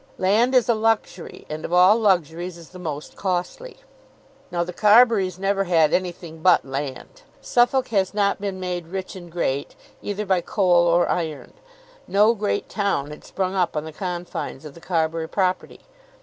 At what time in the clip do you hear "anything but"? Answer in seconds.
5.93-6.65